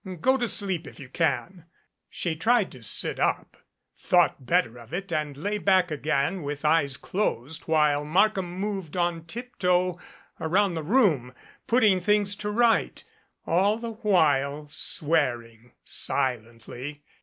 [0.19, 1.65] Go to sleep if you can."
[2.09, 3.55] She tried to sit up,
[3.99, 9.25] thought better of it and lay back again with eyes closed, while Markham moved on
[9.25, 9.99] tiptoe
[10.39, 11.35] around the room
[11.67, 13.03] putting things to rights,
[13.45, 17.03] all the while swearing silently.